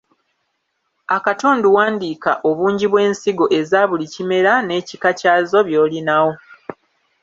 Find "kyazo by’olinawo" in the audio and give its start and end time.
5.19-6.33